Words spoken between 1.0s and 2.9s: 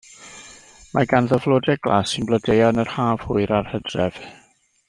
ganddo flodau glas sy'n blodeuo yn